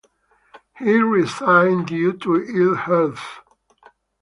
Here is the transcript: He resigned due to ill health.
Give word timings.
He 0.79 0.93
resigned 0.95 1.85
due 1.85 2.13
to 2.13 2.41
ill 2.43 2.73
health. 2.75 3.41